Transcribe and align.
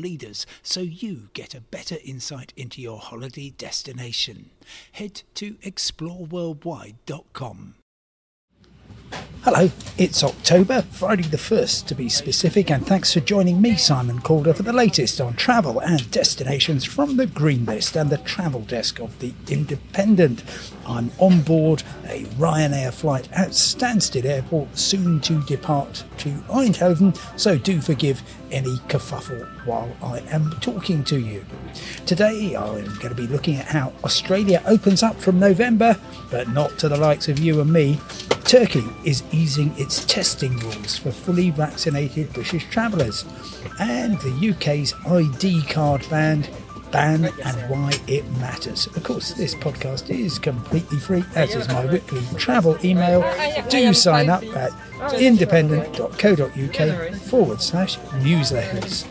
leaders 0.00 0.46
so 0.62 0.80
you 0.80 1.28
get 1.34 1.54
a 1.54 1.60
better 1.60 1.98
insight 2.04 2.54
into 2.56 2.80
your 2.80 2.98
holiday 2.98 3.50
destination. 3.50 4.48
Head 4.92 5.22
to 5.34 5.56
exploreworldwide.com. 5.56 7.74
Hello, 9.42 9.70
it's 9.96 10.22
October, 10.22 10.82
Friday 10.82 11.22
the 11.22 11.38
1st 11.38 11.86
to 11.86 11.94
be 11.94 12.10
specific, 12.10 12.70
and 12.70 12.86
thanks 12.86 13.14
for 13.14 13.20
joining 13.20 13.62
me, 13.62 13.74
Simon 13.74 14.20
Calder, 14.20 14.52
for 14.52 14.64
the 14.64 14.70
latest 14.70 15.18
on 15.18 15.32
travel 15.32 15.80
and 15.80 16.10
destinations 16.10 16.84
from 16.84 17.16
the 17.16 17.24
Green 17.24 17.64
List 17.64 17.96
and 17.96 18.10
the 18.10 18.18
travel 18.18 18.60
desk 18.60 19.00
of 19.00 19.18
The 19.18 19.32
Independent. 19.48 20.44
I'm 20.86 21.10
on 21.16 21.40
board 21.40 21.82
a 22.04 22.24
Ryanair 22.36 22.92
flight 22.92 23.32
at 23.32 23.52
Stansted 23.52 24.26
Airport, 24.26 24.76
soon 24.76 25.20
to 25.20 25.42
depart 25.44 26.04
to 26.18 26.28
Eindhoven, 26.50 27.16
so 27.40 27.56
do 27.56 27.80
forgive 27.80 28.22
any 28.50 28.76
kerfuffle 28.88 29.46
while 29.64 29.90
I 30.02 30.18
am 30.28 30.50
talking 30.60 31.02
to 31.04 31.18
you. 31.18 31.46
Today 32.04 32.54
I'm 32.54 32.84
going 32.96 33.08
to 33.08 33.14
be 33.14 33.26
looking 33.26 33.56
at 33.56 33.68
how 33.68 33.94
Australia 34.04 34.62
opens 34.66 35.02
up 35.02 35.16
from 35.16 35.40
November, 35.40 35.98
but 36.30 36.50
not 36.50 36.78
to 36.80 36.90
the 36.90 36.98
likes 36.98 37.26
of 37.28 37.38
you 37.38 37.62
and 37.62 37.72
me. 37.72 37.98
Turkey 38.44 38.84
is 39.04 39.22
easing 39.32 39.72
its 39.78 40.04
testing 40.04 40.56
rules 40.58 40.96
for 40.96 41.10
fully 41.10 41.50
vaccinated 41.50 42.32
British 42.32 42.68
travellers, 42.70 43.24
and 43.78 44.18
the 44.20 44.50
UK's 44.50 44.94
ID 45.06 45.62
card 45.66 46.06
ban 46.10 46.46
ban 46.90 47.26
and 47.44 47.70
why 47.70 47.92
it 48.06 48.28
matters. 48.32 48.86
Of 48.88 49.02
course, 49.04 49.32
this 49.32 49.54
podcast 49.54 50.10
is 50.10 50.38
completely 50.38 50.98
free, 50.98 51.24
as 51.34 51.54
is 51.54 51.68
my 51.68 51.86
weekly 51.86 52.22
travel 52.36 52.76
email. 52.84 53.22
Do 53.68 53.94
sign 53.94 54.28
up 54.28 54.42
at 54.56 54.72
independent.co.uk 55.20 57.14
forward 57.22 57.62
slash 57.62 57.98
newsletters. 57.98 59.06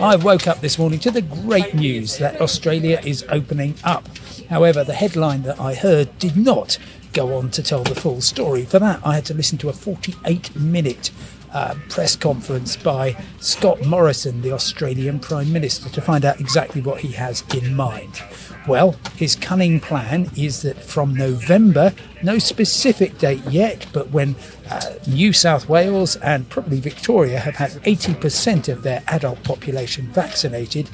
I 0.00 0.16
woke 0.16 0.46
up 0.46 0.60
this 0.60 0.78
morning 0.78 1.00
to 1.00 1.10
the 1.10 1.22
great 1.22 1.74
news 1.74 2.18
that 2.18 2.40
Australia 2.40 3.00
is 3.04 3.24
opening 3.28 3.74
up. 3.84 4.08
However, 4.48 4.84
the 4.84 4.94
headline 4.94 5.42
that 5.42 5.60
I 5.60 5.74
heard 5.74 6.16
did 6.18 6.36
not 6.36 6.78
go 7.18 7.34
on 7.34 7.50
to 7.50 7.64
tell 7.64 7.82
the 7.82 7.96
full 7.96 8.20
story. 8.20 8.64
For 8.64 8.78
that, 8.78 9.04
I 9.04 9.16
had 9.16 9.24
to 9.26 9.34
listen 9.34 9.58
to 9.58 9.68
a 9.68 9.72
48 9.72 10.54
minute 10.54 11.10
uh, 11.52 11.74
press 11.88 12.14
conference 12.14 12.76
by 12.76 13.20
Scott 13.40 13.84
Morrison, 13.84 14.40
the 14.40 14.52
Australian 14.52 15.18
Prime 15.18 15.52
Minister, 15.52 15.88
to 15.88 16.00
find 16.00 16.24
out 16.24 16.38
exactly 16.38 16.80
what 16.80 17.00
he 17.00 17.10
has 17.12 17.42
in 17.52 17.74
mind. 17.74 18.22
Well, 18.68 18.94
his 19.16 19.34
cunning 19.34 19.80
plan 19.80 20.30
is 20.36 20.62
that 20.62 20.76
from 20.76 21.12
November, 21.12 21.92
no 22.22 22.38
specific 22.38 23.18
date 23.18 23.42
yet, 23.50 23.86
but 23.92 24.10
when 24.10 24.36
uh, 24.70 24.94
New 25.08 25.32
South 25.32 25.68
Wales 25.68 26.14
and 26.16 26.48
probably 26.48 26.78
Victoria 26.78 27.40
have 27.40 27.56
had 27.56 27.72
80% 27.82 28.68
of 28.68 28.84
their 28.84 29.02
adult 29.08 29.42
population 29.42 30.06
vaccinated, 30.12 30.88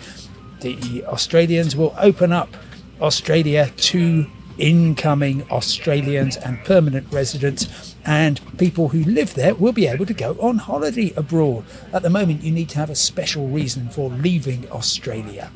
the 0.60 1.04
Australians 1.04 1.76
will 1.76 1.94
open 1.98 2.32
up 2.32 2.56
Australia 3.02 3.70
to 3.76 4.26
incoming 4.58 5.48
Australians 5.50 6.36
and 6.36 6.62
permanent 6.64 7.12
residents 7.12 7.94
and 8.04 8.40
people 8.58 8.88
who 8.88 9.02
live 9.04 9.34
there 9.34 9.54
will 9.54 9.72
be 9.72 9.86
able 9.86 10.06
to 10.06 10.14
go 10.14 10.36
on 10.40 10.58
holiday 10.58 11.12
abroad. 11.16 11.64
At 11.92 12.02
the 12.02 12.10
moment, 12.10 12.42
you 12.42 12.52
need 12.52 12.68
to 12.70 12.78
have 12.78 12.90
a 12.90 12.94
special 12.94 13.48
reason 13.48 13.88
for 13.88 14.10
leaving 14.10 14.70
Australia. 14.70 15.50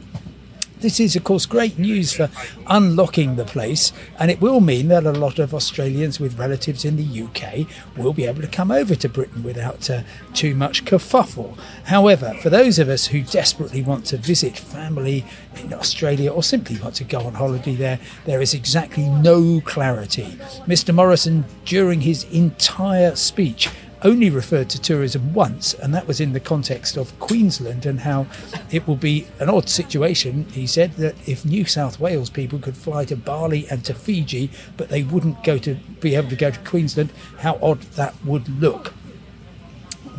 This 0.81 1.00
is, 1.00 1.16
of 1.16 1.25
course, 1.25 1.44
great 1.44 1.77
news 1.77 2.12
for 2.12 2.31
unlocking 2.69 3.34
the 3.34 3.44
place, 3.44 3.93
and 4.19 4.31
it 4.31 4.41
will 4.41 4.61
mean 4.61 4.87
that 4.89 5.05
a 5.05 5.12
lot 5.12 5.41
of 5.41 5.53
Australians 5.53 6.21
with 6.21 6.39
relatives 6.39 6.84
in 6.84 6.97
the 6.97 7.22
UK 7.22 7.66
will 7.97 8.12
be 8.12 8.27
able 8.27 8.43
to 8.43 8.49
come 8.49 8.71
over 8.71 8.94
to 8.94 9.09
Britain 9.09 9.43
without 9.43 9.91
uh, 9.91 10.03
too 10.34 10.55
much 10.55 10.84
kerfuffle. 10.84 11.59
However, 11.84 12.33
for 12.43 12.49
those 12.49 12.78
of 12.78 12.89
us 12.89 13.09
who 13.09 13.22
desperately 13.22 13.83
want 13.83 14.06
to 14.06 14.19
visit 14.19 14.56
family 14.56 15.25
in 15.56 15.75
Australia 15.75 16.33
or 16.33 16.44
simply 16.44 16.78
want 16.78 16.95
to 16.97 17.05
go 17.05 17.21
on 17.22 17.34
holiday 17.34 17.75
there, 17.75 17.99
there 18.25 18.41
is 18.41 18.55
exactly 18.55 19.09
no 19.09 19.60
clarity. 19.62 20.39
Mr. 20.66 20.95
Morrison, 20.95 21.45
during 21.65 22.03
his 22.03 22.22
entire 22.33 23.16
speech, 23.16 23.69
only 24.03 24.31
referred 24.31 24.70
to 24.70 24.81
tourism 24.81 25.34
once, 25.34 25.75
and 25.75 25.94
that 25.94 26.06
was 26.06 26.20
in 26.20 26.32
the 26.32 26.41
context 26.41 26.97
of 26.97 27.19
Queensland 27.19 27.86
and 27.86 28.00
how 28.00 28.26
it 28.70 28.86
will 28.86 28.97
be 28.97 29.26
an 29.41 29.48
odd 29.48 29.69
situation. 29.69 30.44
He 30.50 30.66
said 30.66 30.94
that 30.94 31.16
if 31.28 31.44
New 31.44 31.64
South 31.64 31.98
Wales 31.98 32.31
people 32.31 32.59
could 32.59 32.76
fly 32.76 33.04
to 33.06 33.16
Bali 33.16 33.66
and 33.69 33.84
to 33.84 33.94
Fiji, 33.94 34.50
but 34.76 34.88
they 34.88 35.03
wouldn't 35.03 35.42
go 35.44 35.59
to 35.59 35.75
be 36.00 36.14
able 36.14 36.31
to 36.31 36.36
go 36.36 36.50
to 36.50 36.60
Queensland, 36.60 37.12
how 37.38 37.59
odd 37.60 37.82
that 37.97 38.14
would 38.25 38.48
look. 38.60 38.94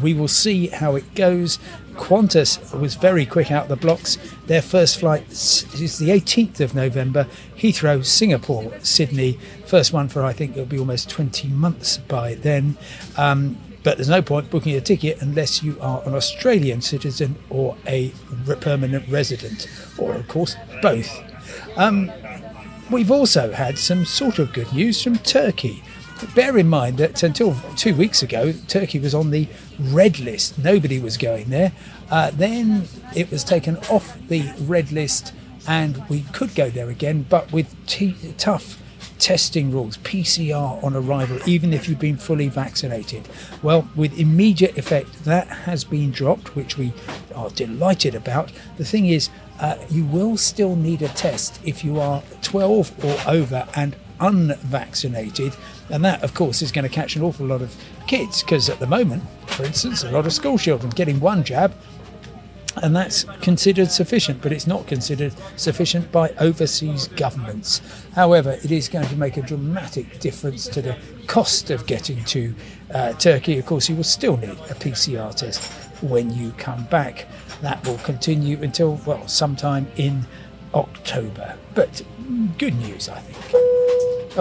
We 0.02 0.14
will 0.14 0.30
see 0.30 0.68
how 0.68 0.96
it 0.96 1.14
goes. 1.16 1.60
Qantas 1.96 2.74
was 2.80 2.96
very 2.96 3.26
quick 3.26 3.52
out 3.52 3.68
the 3.68 3.76
blocks. 3.76 4.18
Their 4.48 4.62
first 4.62 5.00
flight 5.00 5.30
is 5.30 6.00
the 6.00 6.10
18th 6.10 6.62
of 6.62 6.74
November. 6.74 7.28
Heathrow, 7.58 8.06
Singapore, 8.06 8.72
Sydney. 8.82 9.34
First 9.66 9.92
one 9.92 10.08
for 10.08 10.24
I 10.24 10.32
think 10.32 10.54
it'll 10.54 10.66
be 10.66 10.80
almost 10.80 11.10
20 11.10 11.50
months 11.50 11.98
by 11.98 12.36
then. 12.36 12.78
Um, 13.18 13.58
but 13.84 13.98
there's 13.98 14.10
no 14.10 14.22
point 14.22 14.50
booking 14.50 14.76
a 14.76 14.82
ticket 14.82 15.22
unless 15.22 15.64
you 15.64 15.78
are 15.82 16.02
an 16.06 16.14
Australian 16.14 16.82
citizen 16.82 17.36
or 17.50 17.78
a 17.88 18.12
permanent 18.62 19.08
resident, 19.10 19.68
or 19.98 20.16
of 20.16 20.28
course 20.28 20.56
both. 20.82 21.10
Um, 21.78 22.12
we've 22.92 23.12
also 23.12 23.52
had 23.52 23.78
some 23.78 24.06
sort 24.06 24.40
of 24.40 24.54
good 24.54 24.72
news 24.74 25.02
from 25.02 25.18
Turkey. 25.18 25.84
Bear 26.36 26.58
in 26.58 26.68
mind 26.68 26.98
that 26.98 27.24
until 27.24 27.56
two 27.78 27.96
weeks 27.96 28.22
ago, 28.22 28.54
Turkey 28.68 29.00
was 29.00 29.16
on 29.16 29.32
the 29.32 29.48
red 29.80 30.20
list. 30.20 30.58
Nobody 30.58 31.00
was 31.00 31.16
going 31.16 31.50
there. 31.50 31.72
Uh, 32.12 32.32
then 32.32 32.84
it 33.16 33.32
was 33.32 33.46
taken 33.46 33.78
off 33.90 34.18
the 34.28 34.52
red 34.62 34.92
list, 34.92 35.34
and 35.66 36.04
we 36.10 36.24
could 36.34 36.54
go 36.56 36.70
there 36.70 36.90
again, 36.90 37.26
but 37.30 37.52
with 37.54 37.74
t- 37.86 38.16
tough 38.38 38.78
testing 39.20 39.72
rules, 39.72 39.98
PCR 39.98 40.84
on 40.84 40.96
arrival, 40.96 41.38
even 41.48 41.74
if 41.74 41.88
you've 41.88 42.00
been 42.00 42.18
fully 42.18 42.48
vaccinated. 42.48 43.28
Well, 43.62 43.88
with 43.96 44.18
immediate 44.18 44.78
effect, 44.78 45.26
that 45.26 45.48
has 45.48 45.84
been 45.84 46.12
dropped, 46.12 46.56
which 46.56 46.78
we 46.78 46.94
are 47.36 47.50
delighted 47.50 48.16
about. 48.16 48.52
The 48.78 48.86
thing 48.86 49.08
is, 49.08 49.30
uh, 49.60 49.76
you 49.90 50.06
will 50.06 50.38
still 50.38 50.76
need 50.76 51.02
a 51.02 51.10
test 51.10 51.60
if 51.66 51.84
you 51.84 52.00
are 52.00 52.24
12 52.42 53.06
or 53.06 53.18
over 53.28 53.68
and 53.76 53.96
unvaccinated. 54.20 55.54
And 55.90 56.04
that, 56.06 56.24
of 56.24 56.34
course, 56.34 56.62
is 56.62 56.72
going 56.72 56.88
to 56.88 56.94
catch 56.94 57.16
an 57.16 57.24
awful 57.24 57.46
lot 57.46 57.62
of 57.62 57.76
kids 58.08 58.42
because 58.42 58.70
at 58.70 58.80
the 58.80 58.88
moment, 58.88 59.24
for 59.48 59.64
instance, 59.64 60.04
a 60.04 60.12
lot 60.12 60.26
of 60.26 60.34
school 60.34 60.58
children 60.58 60.92
getting 60.92 61.20
one 61.20 61.44
jab 61.44 61.74
and 62.82 62.96
that's 62.96 63.24
considered 63.42 63.92
sufficient, 63.92 64.42
but 64.42 64.52
it's 64.52 64.68
not 64.68 64.88
considered 64.88 65.34
sufficient 65.56 66.12
by 66.12 66.30
overseas 66.40 67.08
governments. 67.10 67.82
However, 68.14 68.52
it 68.52 68.72
is 68.72 68.90
going 68.90 69.08
to 69.08 69.16
make 69.16 69.38
a 69.38 69.42
dramatic 69.42 70.20
difference 70.20 70.68
to 70.68 70.82
the 70.82 70.98
cost 71.28 71.70
of 71.70 71.86
getting 71.86 72.24
to 72.26 72.56
uh, 72.94 73.14
Turkey. 73.14 73.60
Of 73.60 73.66
course, 73.66 73.90
you 73.90 73.96
will 73.96 74.04
still 74.04 74.38
need 74.38 74.50
a 74.50 74.76
PCR 74.76 75.34
test 75.36 75.64
when 76.02 76.34
you 76.34 76.52
come 76.58 76.86
back. 76.86 77.28
That 77.62 77.86
will 77.86 77.98
continue 78.00 78.62
until, 78.62 79.02
well, 79.06 79.28
sometime 79.28 79.88
in 79.98 80.26
October. 80.74 81.56
But 81.76 82.02
good 82.58 82.76
news, 82.76 83.10
I 83.10 83.20
think. 83.20 83.69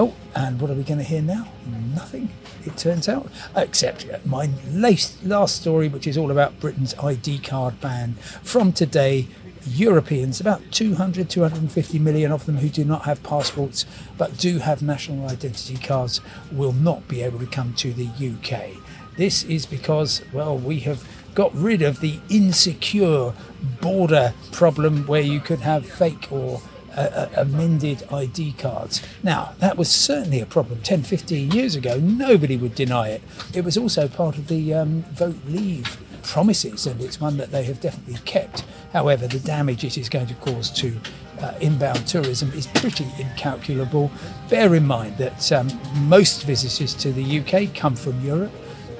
Oh, 0.00 0.14
and 0.36 0.60
what 0.60 0.70
are 0.70 0.74
we 0.74 0.84
going 0.84 0.98
to 0.98 1.04
hear 1.04 1.20
now? 1.20 1.48
Nothing, 1.92 2.30
it 2.64 2.76
turns 2.76 3.08
out, 3.08 3.28
except 3.56 4.08
uh, 4.08 4.18
my 4.24 4.48
last, 4.70 5.24
last 5.24 5.56
story, 5.60 5.88
which 5.88 6.06
is 6.06 6.16
all 6.16 6.30
about 6.30 6.60
Britain's 6.60 6.94
ID 7.02 7.40
card 7.40 7.80
ban. 7.80 8.12
From 8.44 8.72
today, 8.72 9.26
Europeans, 9.66 10.40
about 10.40 10.62
200, 10.70 11.28
250 11.28 11.98
million 11.98 12.30
of 12.30 12.46
them 12.46 12.58
who 12.58 12.68
do 12.68 12.84
not 12.84 13.06
have 13.06 13.20
passports 13.24 13.86
but 14.16 14.38
do 14.38 14.58
have 14.60 14.82
national 14.82 15.28
identity 15.28 15.76
cards, 15.76 16.20
will 16.52 16.74
not 16.74 17.08
be 17.08 17.20
able 17.20 17.40
to 17.40 17.46
come 17.46 17.74
to 17.74 17.92
the 17.92 18.06
UK. 18.06 18.80
This 19.16 19.42
is 19.42 19.66
because, 19.66 20.22
well, 20.32 20.56
we 20.56 20.78
have 20.80 21.04
got 21.34 21.52
rid 21.56 21.82
of 21.82 21.98
the 21.98 22.20
insecure 22.28 23.34
border 23.80 24.32
problem 24.52 25.08
where 25.08 25.22
you 25.22 25.40
could 25.40 25.58
have 25.58 25.84
fake 25.84 26.30
or 26.30 26.62
uh, 26.98 27.28
amended 27.36 28.06
ID 28.12 28.52
cards. 28.52 29.02
Now, 29.22 29.54
that 29.58 29.76
was 29.76 29.88
certainly 29.88 30.40
a 30.40 30.46
problem 30.46 30.80
10, 30.82 31.02
15 31.02 31.50
years 31.50 31.74
ago. 31.74 31.98
Nobody 31.98 32.56
would 32.56 32.74
deny 32.74 33.08
it. 33.10 33.22
It 33.54 33.64
was 33.64 33.76
also 33.76 34.08
part 34.08 34.36
of 34.36 34.48
the 34.48 34.74
um, 34.74 35.02
vote 35.12 35.36
leave 35.46 35.96
promises, 36.22 36.86
and 36.86 37.00
it's 37.00 37.20
one 37.20 37.36
that 37.38 37.50
they 37.50 37.64
have 37.64 37.80
definitely 37.80 38.20
kept. 38.24 38.64
However, 38.92 39.26
the 39.26 39.38
damage 39.40 39.84
it 39.84 39.96
is 39.96 40.08
going 40.08 40.26
to 40.26 40.34
cause 40.34 40.70
to 40.72 40.98
uh, 41.40 41.54
inbound 41.60 42.06
tourism 42.06 42.52
is 42.52 42.66
pretty 42.66 43.06
incalculable. 43.18 44.10
Bear 44.48 44.74
in 44.74 44.86
mind 44.86 45.16
that 45.18 45.52
um, 45.52 45.68
most 46.08 46.44
visitors 46.44 46.94
to 46.94 47.12
the 47.12 47.40
UK 47.40 47.74
come 47.74 47.94
from 47.94 48.20
Europe. 48.24 48.52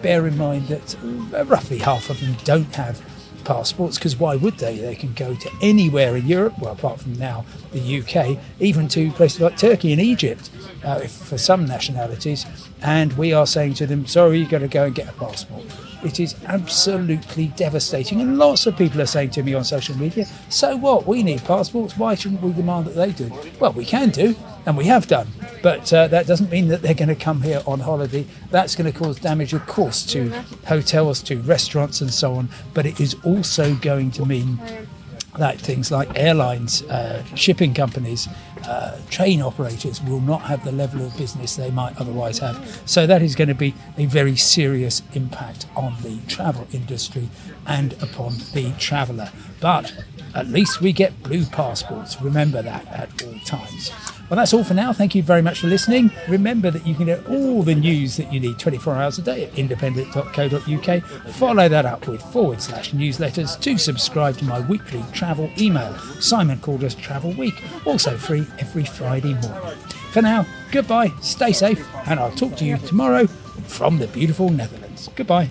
Bear 0.03 0.27
in 0.27 0.39
mind 0.39 0.69
that 0.69 0.97
uh, 1.35 1.44
roughly 1.47 1.79
half 1.79 2.11
of 2.11 2.21
them 2.21 2.37
don't 2.44 2.75
have 2.77 3.03
passports 3.49 3.97
because 3.97 4.15
why 4.15 4.37
would 4.37 4.59
they? 4.59 4.77
They 4.77 4.95
can 4.95 5.15
go 5.15 5.35
to 5.35 5.50
anywhere 5.62 6.15
in 6.17 6.27
Europe, 6.27 6.59
well, 6.61 6.73
apart 6.73 7.00
from 7.00 7.15
now 7.15 7.47
the 7.73 8.00
UK, 8.00 8.39
even 8.61 8.89
to 8.89 9.11
places 9.12 9.41
like 9.41 9.56
Turkey 9.56 9.91
and 9.91 10.00
Egypt 10.00 10.50
uh, 10.85 11.00
for 11.00 11.39
some 11.39 11.65
nationalities. 11.65 12.45
And 12.83 13.15
we 13.15 13.33
are 13.33 13.47
saying 13.47 13.75
to 13.75 13.87
them, 13.87 14.06
sorry, 14.06 14.39
you've 14.39 14.50
got 14.50 14.59
to 14.59 14.69
go 14.69 14.85
and 14.85 14.95
get 14.95 15.09
a 15.09 15.12
passport. 15.12 15.65
It 16.05 16.21
is 16.21 16.37
absolutely 16.45 17.49
devastating. 17.56 18.21
And 18.21 18.39
lots 18.39 18.67
of 18.67 18.77
people 18.77 19.00
are 19.00 19.06
saying 19.06 19.31
to 19.31 19.43
me 19.43 19.55
on 19.55 19.65
social 19.65 19.97
media, 19.97 20.27
so 20.51 20.77
what? 20.77 21.06
We 21.06 21.23
need 21.23 21.43
passports. 21.44 21.97
Why 21.97 22.15
shouldn't 22.17 22.43
we 22.43 22.53
demand 22.53 22.87
that 22.87 22.97
they 22.97 23.12
do? 23.12 23.33
Well, 23.59 23.73
we 23.73 23.87
can 23.87 24.11
do, 24.11 24.37
and 24.69 24.76
we 24.76 24.85
have 24.85 25.06
done. 25.06 25.26
But 25.62 25.91
uh, 25.94 26.09
that 26.09 26.26
doesn't 26.26 26.50
mean 26.50 26.69
that 26.69 26.82
they're 26.82 26.93
going 26.93 27.09
to 27.09 27.15
come 27.15 27.41
here 27.41 27.62
on 27.67 27.81
holiday. 27.81 28.26
That's 28.50 28.76
going 28.76 28.93
to 28.93 28.97
cause 28.97 29.19
damage, 29.19 29.55
of 29.55 29.67
course, 29.67 30.05
to 30.12 30.29
hotels, 30.67 31.23
to 31.23 31.38
restaurants, 31.38 32.03
and 32.03 32.12
so 32.12 32.35
on. 32.35 32.50
But 32.75 32.85
it 32.85 33.00
is 33.00 33.17
also 33.25 33.75
going 33.76 34.11
to 34.12 34.26
mean 34.26 34.61
that 35.38 35.59
things 35.59 35.91
like 35.91 36.19
airlines, 36.19 36.82
uh, 36.82 37.25
shipping 37.35 37.73
companies, 37.73 38.29
uh, 38.67 39.00
train 39.09 39.41
operators 39.41 40.03
will 40.03 40.20
not 40.20 40.43
have 40.43 40.62
the 40.65 40.73
level 40.73 41.00
of 41.00 41.17
business 41.17 41.56
they 41.56 41.70
might 41.70 41.99
otherwise 41.99 42.38
have. 42.38 42.82
So 42.85 43.06
that 43.06 43.23
is 43.23 43.35
going 43.35 43.49
to 43.49 43.55
be 43.55 43.75
a 43.97 44.05
very 44.05 44.37
serious 44.37 45.00
impact 45.15 45.67
on 45.76 45.97
the 46.03 46.19
travel 46.29 46.69
industry 46.73 47.31
and 47.67 47.94
upon 48.03 48.37
the 48.53 48.75
traveller. 48.79 49.31
But 49.61 49.94
at 50.38 50.49
least 50.49 50.81
we 50.81 50.93
get 50.93 51.23
blue 51.23 51.44
passports. 51.46 52.20
Remember 52.23 52.62
that 52.62 52.87
at 52.88 53.23
all 53.23 53.38
times. 53.40 53.90
Well, 54.29 54.37
that's 54.37 54.52
all 54.52 54.62
for 54.62 54.75
now. 54.75 54.93
Thank 54.93 55.14
you 55.14 55.23
very 55.23 55.40
much 55.40 55.61
for 55.61 55.69
listening. 55.69 56.11
Remember 56.29 56.70
that 56.70 56.87
you 56.87 56.94
can 56.94 57.06
get 57.06 57.26
all 57.26 57.62
the 57.62 57.75
news 57.75 58.19
that 58.19 58.32
you 58.32 58.40
need 58.40 58.58
24 58.58 58.94
hours 58.94 59.19
a 59.19 59.23
day 59.23 59.44
at 59.44 59.58
independent.co.uk. 59.58 61.05
Follow 61.32 61.69
that 61.69 61.87
up 61.87 62.06
with 62.06 62.20
forward 62.23 62.61
slash 62.61 62.93
newsletters 62.93 63.58
to 63.61 63.79
subscribe 63.79 64.37
to 64.37 64.44
my 64.44 64.61
weekly 64.61 65.02
travel 65.12 65.50
email, 65.58 65.96
Simon 66.20 66.58
Calder's 66.61 66.94
Travel 66.94 67.32
Week, 67.32 67.62
also 67.87 68.17
free 68.19 68.46
every 68.58 68.84
Friday 68.84 69.34
morning. 69.34 69.79
For 70.12 70.20
now, 70.20 70.46
goodbye, 70.73 71.12
stay 71.23 71.52
safe, 71.52 71.87
and 72.06 72.20
I'll 72.20 72.32
talk 72.32 72.56
to 72.56 72.64
you 72.64 72.76
tomorrow 72.79 73.26
from 73.26 73.99
the 73.99 74.08
beautiful 74.08 74.50
Netherlands. 74.50 75.08
Goodbye. 75.14 75.50